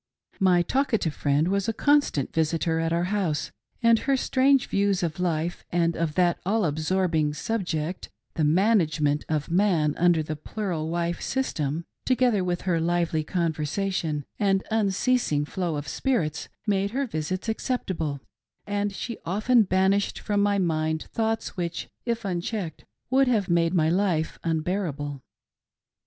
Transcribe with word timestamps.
My 0.39 0.63
talkative 0.63 1.13
friend 1.13 1.47
was 1.49 1.69
a 1.69 1.73
constant 1.73 2.33
visitor 2.33 2.79
at 2.79 2.91
our 2.91 3.03
house; 3.13 3.51
and 3.83 3.99
her 3.99 4.17
strange 4.17 4.65
views 4.65 5.03
of 5.03 5.19
life 5.19 5.63
and 5.71 5.95
of 5.95 6.15
that 6.15 6.39
all 6.43 6.65
absorbing 6.65 7.35
subject— 7.35 8.09
the 8.33 8.43
management 8.43 9.25
of 9.29 9.51
man 9.51 9.93
under 9.97 10.23
the 10.23 10.35
plural 10.35 10.89
wife 10.89 11.21
system— 11.21 11.85
together 12.07 12.43
with 12.43 12.61
her 12.61 12.79
lively 12.81 13.23
conversation 13.23 14.25
and 14.39 14.63
unceasing 14.71 15.45
flow 15.45 15.75
of 15.75 15.87
spirits, 15.87 16.49
made 16.65 16.89
her 16.89 17.05
visits 17.05 17.47
acceptable; 17.47 18.21
and 18.65 18.93
she 18.95 19.19
often 19.23 19.61
banished 19.61 20.17
from 20.17 20.41
my 20.41 20.57
mind 20.57 21.03
thoughts 21.13 21.55
which, 21.55 21.89
if 22.07 22.25
unchecked, 22.25 22.85
would 23.11 23.27
have 23.27 23.49
made 23.49 23.73
"TWO 23.73 23.77
FACES 23.77 23.79
I 23.79 23.83
LONGED 23.83 23.93
TO 23.93 23.93
SEE. 23.93 23.93
379 23.93 23.95
my 23.97 24.15
life 24.15 24.39
unbearable. 24.43 25.21